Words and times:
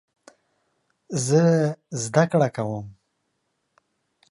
زه 1.25 1.43
زده 2.03 2.23
کړه 2.31 2.47
کوم 2.55 2.85